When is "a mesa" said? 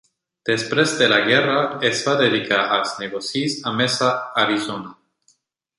3.73-4.13